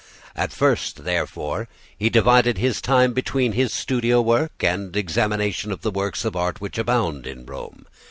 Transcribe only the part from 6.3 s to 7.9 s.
art which abound in Rome.